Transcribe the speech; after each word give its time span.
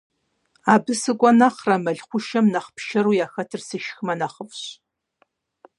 Абы 0.73 0.93
сыкӀуэ 1.01 1.31
нэхърэ, 1.39 1.75
мэл 1.83 1.99
хъушэм 2.07 2.45
нэхъ 2.53 2.69
пшэру 2.75 3.13
яхэтыр 3.25 3.61
сшхымэ 3.67 4.13
нэхъыфӀщ. 4.19 4.63